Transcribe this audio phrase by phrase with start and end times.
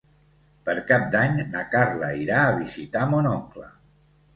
[0.69, 3.75] Per Cap d'Any na Carla irà a visitar mon oncle.